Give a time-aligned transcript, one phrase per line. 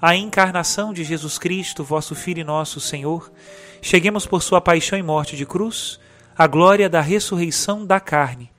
[0.00, 3.32] a encarnação de Jesus Cristo, vosso Filho e nosso Senhor,
[3.82, 5.98] cheguemos por sua paixão e morte de cruz,
[6.36, 8.50] à glória da ressurreição da carne.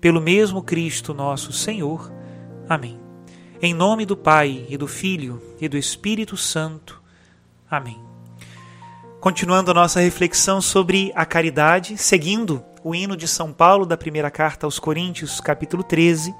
[0.00, 2.12] Pelo mesmo Cristo nosso Senhor.
[2.68, 3.00] Amém.
[3.60, 7.02] Em nome do Pai, e do Filho, e do Espírito Santo.
[7.68, 8.00] Amém.
[9.20, 14.30] Continuando a nossa reflexão sobre a caridade, seguindo o hino de São Paulo da primeira
[14.30, 16.32] carta aos Coríntios, capítulo 13,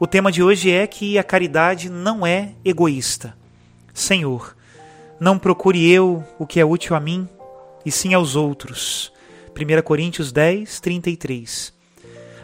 [0.00, 3.36] o tema de hoje é que a caridade não é egoísta.
[3.96, 4.54] Senhor,
[5.18, 7.26] não procure eu o que é útil a mim,
[7.82, 9.10] e sim aos outros.
[9.58, 11.72] 1 Coríntios 10, 33.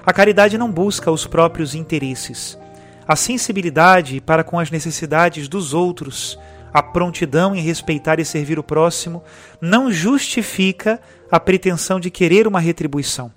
[0.05, 2.59] A caridade não busca os próprios interesses.
[3.07, 6.39] A sensibilidade para com as necessidades dos outros,
[6.73, 9.23] a prontidão em respeitar e servir o próximo,
[9.61, 10.99] não justifica
[11.31, 13.31] a pretensão de querer uma retribuição.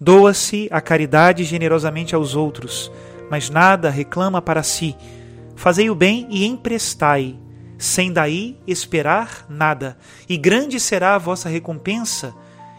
[0.00, 2.90] Doa-se a caridade generosamente aos outros,
[3.30, 4.96] mas nada reclama para si
[5.56, 7.34] Fazei o bem e emprestai,
[7.78, 9.96] sem daí esperar nada,
[10.28, 12.34] e grande será a vossa recompensa,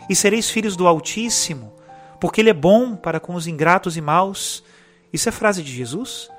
[0.08, 1.74] e sereis filhos do Altíssimo,
[2.22, 4.64] porque Ele é bom para com os ingratos e maus.
[5.12, 6.30] Isso é frase de Jesus?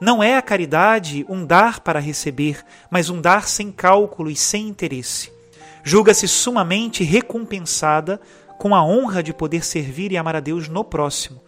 [0.00, 4.68] Não é a caridade um dar para receber, mas um dar sem cálculo e sem
[4.68, 5.32] interesse.
[5.84, 8.20] Julga-se sumamente recompensada
[8.58, 11.40] com a honra de poder servir e amar a Deus no próximo.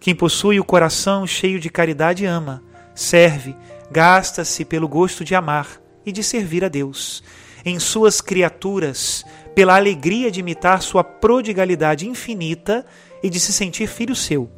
[0.00, 2.62] Quem possui o coração cheio de caridade ama
[2.96, 3.54] serve,
[3.90, 7.22] gasta-se pelo gosto de amar e de servir a Deus.
[7.64, 9.24] Em suas criaturas,
[9.54, 12.84] pela alegria de imitar sua prodigalidade infinita
[13.22, 14.50] e de se sentir filho seu.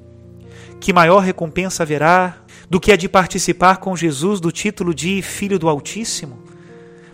[0.81, 2.37] Que maior recompensa haverá
[2.71, 6.43] do que a de participar com Jesus do título de Filho do Altíssimo?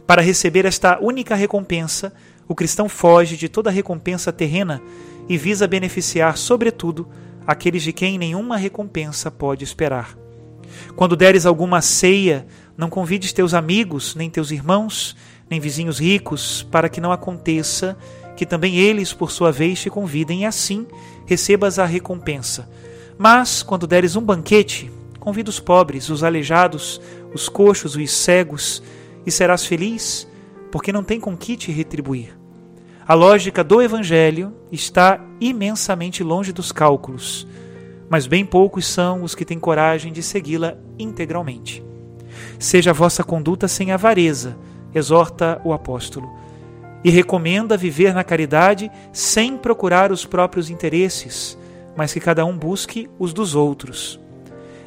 [0.07, 2.13] Para receber esta única recompensa,
[2.47, 4.83] o cristão foge de toda recompensa terrena
[5.29, 7.09] e visa beneficiar, sobretudo,
[7.47, 10.24] aqueles de quem nenhuma recompensa pode esperar.
[10.97, 12.47] Quando deres alguma ceia,
[12.77, 15.17] não convides teus amigos, nem teus irmãos,
[15.49, 17.97] nem vizinhos ricos, para que não aconteça
[18.37, 20.87] que também eles, por sua vez, te convidem e assim
[21.27, 22.69] recebas a recompensa.
[23.17, 24.91] Mas, quando deres um banquete,
[25.21, 27.01] convida os pobres, os aleijados,
[27.33, 28.83] os coxos, os cegos,
[29.25, 30.29] e serás feliz,
[30.71, 32.37] porque não tem com que te retribuir.
[33.07, 37.47] A lógica do Evangelho está imensamente longe dos cálculos
[38.09, 41.83] mas bem poucos são os que têm coragem de segui-la integralmente.
[42.59, 44.57] Seja a vossa conduta sem avareza,
[44.95, 46.31] exorta o apóstolo,
[47.03, 51.59] e recomenda viver na caridade sem procurar os próprios interesses,
[51.97, 54.19] mas que cada um busque os dos outros.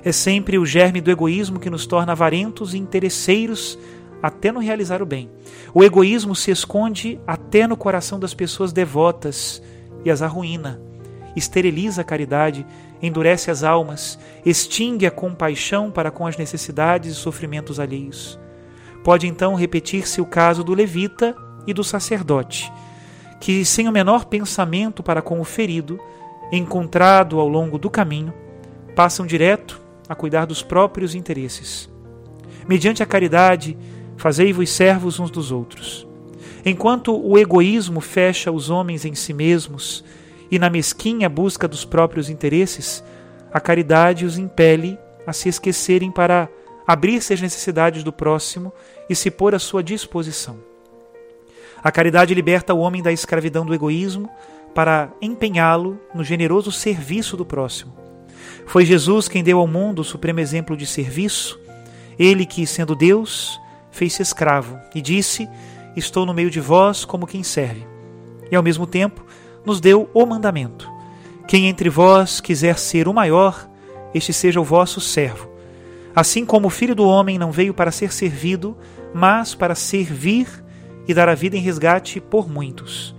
[0.03, 3.77] É sempre o germe do egoísmo que nos torna avarentos e interesseiros
[4.21, 5.29] até no realizar o bem.
[5.73, 9.61] O egoísmo se esconde até no coração das pessoas devotas
[10.03, 10.81] e as arruína
[11.37, 12.65] esteriliza a caridade,
[13.01, 18.39] endurece as almas, extingue a compaixão para com as necessidades e sofrimentos alheios.
[19.03, 21.35] Pode então repetir-se o caso do levita
[21.65, 22.71] e do sacerdote,
[23.39, 25.99] que, sem o menor pensamento para com o ferido,
[26.51, 28.33] encontrado ao longo do caminho,
[28.95, 29.79] passam direto
[30.09, 31.89] a cuidar dos próprios interesses.
[32.67, 33.77] Mediante a caridade,
[34.17, 36.07] fazei-vos servos uns dos outros.
[36.65, 40.03] Enquanto o egoísmo fecha os homens em si mesmos
[40.49, 43.03] e na mesquinha busca dos próprios interesses,
[43.51, 46.49] a caridade os impele a se esquecerem para
[46.85, 48.71] abrir-se às necessidades do próximo
[49.09, 50.57] e se pôr à sua disposição.
[51.83, 54.29] A caridade liberta o homem da escravidão do egoísmo
[54.73, 57.93] para empenhá-lo no generoso serviço do próximo.
[58.65, 61.59] Foi Jesus quem deu ao mundo o supremo exemplo de serviço,
[62.17, 63.59] ele que, sendo Deus,
[63.91, 65.47] fez-se escravo e disse:
[65.95, 67.85] Estou no meio de vós como quem serve.
[68.51, 69.25] E ao mesmo tempo
[69.67, 70.89] nos deu o mandamento:
[71.45, 73.69] Quem entre vós quiser ser o maior,
[74.13, 75.49] este seja o vosso servo.
[76.15, 78.77] Assim como o filho do homem não veio para ser servido,
[79.13, 80.47] mas para servir
[81.05, 83.13] e dar a vida em resgate por muitos.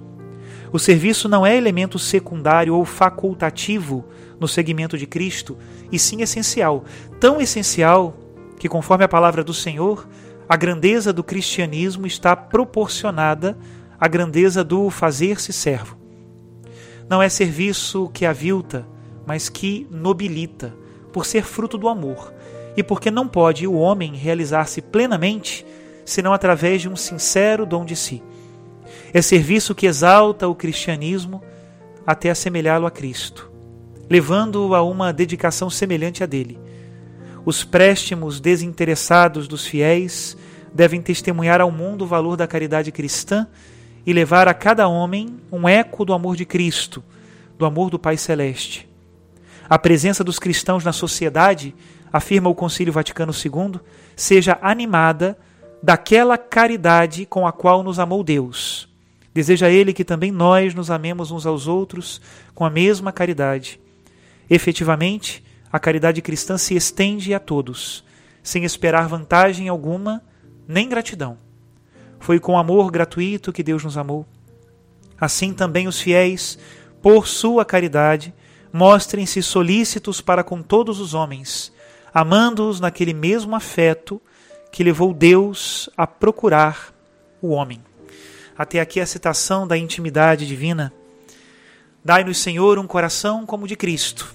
[0.73, 4.07] O serviço não é elemento secundário ou facultativo
[4.41, 5.57] no segmento de Cristo,
[5.93, 6.85] e sim essencial,
[7.21, 8.17] tão essencial
[8.59, 10.09] que, conforme a palavra do Senhor,
[10.49, 13.57] a grandeza do cristianismo está proporcionada
[14.01, 15.98] à grandeza do fazer-se servo.
[17.09, 18.87] Não é serviço que avilta,
[19.27, 20.75] mas que nobilita,
[21.13, 22.33] por ser fruto do amor,
[22.77, 25.65] e porque não pode o homem realizar-se plenamente
[26.05, 28.23] senão através de um sincero dom de si.
[29.13, 31.43] É serviço que exalta o cristianismo
[32.07, 33.51] até assemelhá-lo a Cristo,
[34.09, 36.59] levando-o a uma dedicação semelhante à dele.
[37.45, 40.37] Os préstimos desinteressados dos fiéis
[40.73, 43.47] devem testemunhar ao mundo o valor da caridade cristã
[44.05, 47.03] e levar a cada homem um eco do amor de Cristo,
[47.59, 48.89] do amor do Pai Celeste.
[49.69, 51.75] A presença dos cristãos na sociedade,
[52.13, 53.81] afirma o Concílio Vaticano II,
[54.17, 55.39] seja animada
[55.83, 58.89] daquela caridade com a qual nos amou Deus.
[59.35, 62.21] Deseja Ele que também nós nos amemos uns aos outros
[62.55, 63.79] com a mesma caridade.
[64.49, 68.03] Efetivamente, a caridade cristã se estende a todos,
[68.43, 70.23] sem esperar vantagem alguma
[70.67, 71.37] nem gratidão.
[72.21, 74.27] Foi com amor gratuito que Deus nos amou.
[75.21, 76.59] Assim também os fiéis,
[77.03, 78.35] por sua caridade,
[78.73, 81.73] mostrem-se solícitos para com todos os homens,
[82.13, 84.21] amando-os naquele mesmo afeto
[84.71, 86.93] que levou Deus a procurar
[87.41, 87.83] o homem.
[88.57, 90.93] Até aqui a citação da intimidade divina.
[92.05, 94.35] Dai-nos, Senhor, um coração como o de Cristo.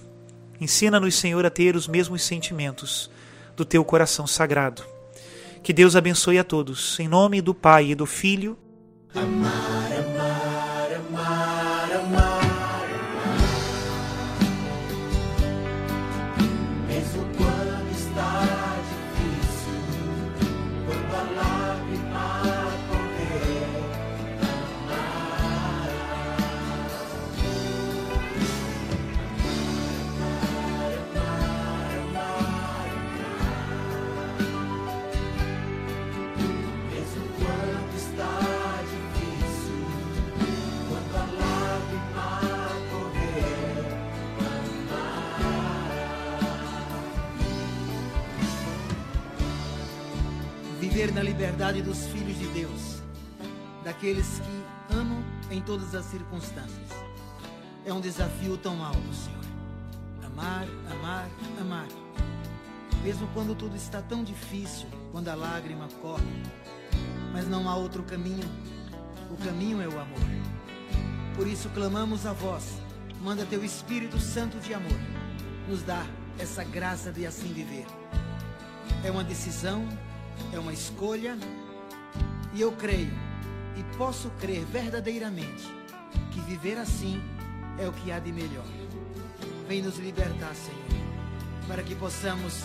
[0.60, 3.10] Ensina-nos, Senhor, a ter os mesmos sentimentos
[3.56, 4.93] do teu coração sagrado.
[5.63, 7.00] Que Deus abençoe a todos.
[7.00, 8.57] Em nome do Pai e do Filho.
[9.15, 9.54] Amar,
[9.94, 11.62] amar, amar.
[50.94, 53.01] Viver na liberdade dos filhos de Deus,
[53.84, 56.88] daqueles que amam em todas as circunstâncias.
[57.84, 59.44] É um desafio tão alto, Senhor.
[60.24, 61.28] Amar, amar,
[61.60, 61.88] amar.
[63.01, 66.44] Mesmo quando tudo está tão difícil, quando a lágrima corre,
[67.31, 68.48] mas não há outro caminho.
[69.31, 70.22] O caminho é o amor.
[71.36, 72.66] Por isso clamamos a vós.
[73.19, 75.00] Manda teu Espírito Santo de amor.
[75.68, 76.06] Nos dá
[76.38, 77.88] essa graça de assim viver.
[79.04, 79.88] É uma decisão
[80.52, 81.38] é uma escolha
[82.54, 83.14] e eu creio
[83.76, 85.68] e posso crer verdadeiramente
[86.32, 87.22] que viver assim
[87.78, 88.66] é o que há de melhor.
[89.68, 91.04] Vem nos libertar, Senhor,
[91.68, 92.63] para que possamos,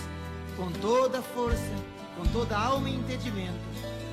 [0.57, 1.75] com toda força,
[2.17, 3.59] com toda alma e entendimento,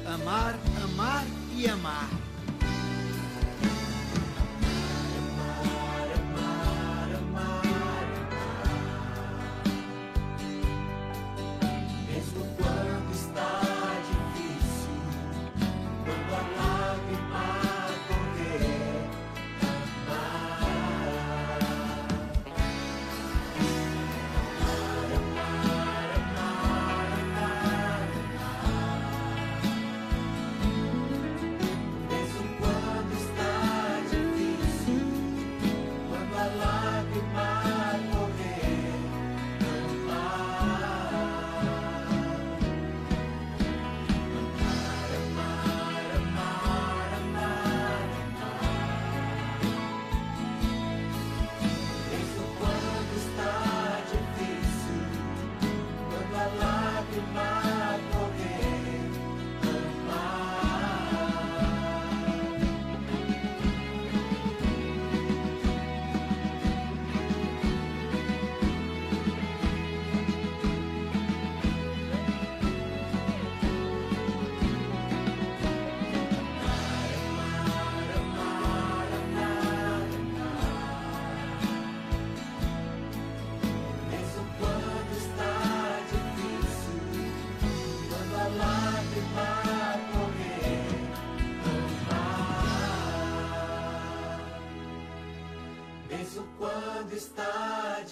[0.05, 2.09] amar, amar e amar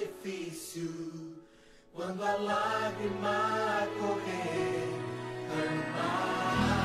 [0.03, 1.35] difícil
[1.93, 4.87] quando a lágrima correr,
[5.51, 6.82] amar.